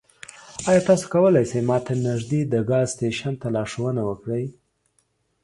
ایا 0.69 0.81
تاسو 0.87 1.05
کولی 1.13 1.43
شئ 1.49 1.61
ما 1.67 1.77
ته 1.85 1.93
نږدې 2.07 2.41
د 2.47 2.55
ګاز 2.69 2.87
سټیشن 2.93 3.33
ته 3.41 3.47
لارښوونه 3.55 4.01
وکړئ؟ 4.09 4.45